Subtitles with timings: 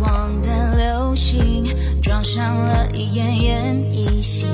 [0.00, 1.64] 望的流星
[2.02, 4.46] 撞上了奄奄一息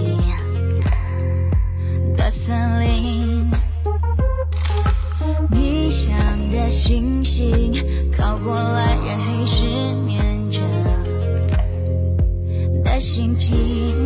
[2.17, 3.51] 的森林，
[5.51, 6.17] 你想
[6.51, 7.73] 的星星
[8.17, 9.67] 靠过来染黑失
[10.05, 10.61] 眠着
[12.85, 14.02] 的心情。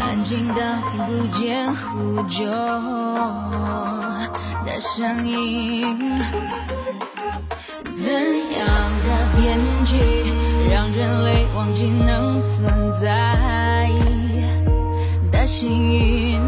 [0.00, 0.54] 安静到
[0.90, 2.44] 听不见呼救
[4.64, 6.18] 的声音，
[7.96, 8.66] 怎样
[9.04, 9.96] 的编剧
[10.70, 13.88] 让人类忘记能存在
[15.30, 16.40] 的心音？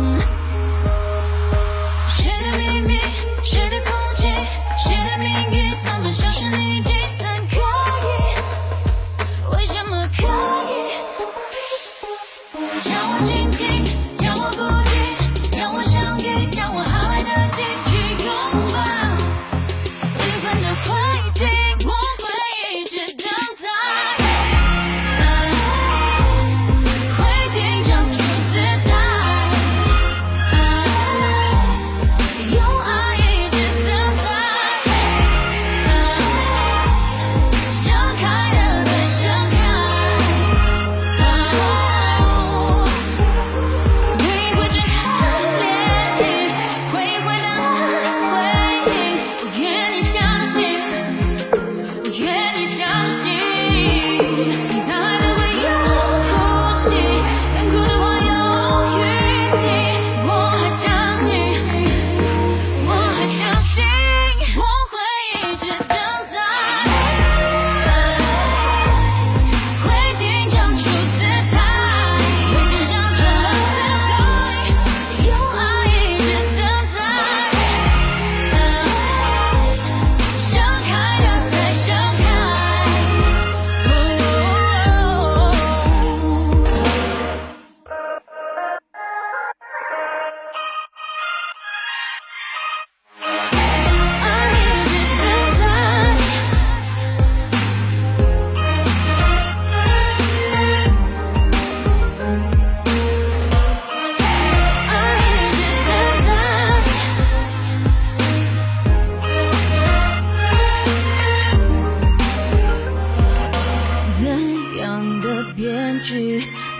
[2.08, 2.98] 谁的秘密？
[3.42, 4.26] 谁的空气？
[4.78, 5.76] 谁的命运？
[5.84, 7.60] 他们消失匿迹，可
[8.06, 8.10] 以？
[9.56, 10.26] 为什么可
[10.72, 10.72] 以？
[12.90, 13.41] 让我。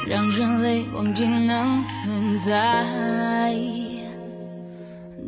[0.05, 2.84] 让人类忘记能存在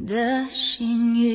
[0.06, 1.33] 的心意。